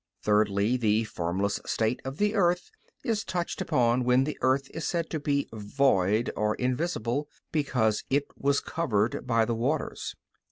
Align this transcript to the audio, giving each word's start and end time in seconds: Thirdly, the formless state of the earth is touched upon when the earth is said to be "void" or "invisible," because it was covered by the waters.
Thirdly, 0.23 0.77
the 0.77 1.03
formless 1.03 1.59
state 1.67 2.01
of 2.03 2.17
the 2.17 2.33
earth 2.33 2.71
is 3.03 3.23
touched 3.23 3.61
upon 3.61 4.03
when 4.03 4.23
the 4.23 4.35
earth 4.41 4.67
is 4.71 4.87
said 4.87 5.11
to 5.11 5.19
be 5.19 5.47
"void" 5.53 6.31
or 6.35 6.55
"invisible," 6.55 7.29
because 7.51 8.03
it 8.09 8.25
was 8.35 8.61
covered 8.61 9.27
by 9.27 9.45
the 9.45 9.53
waters. 9.53 10.15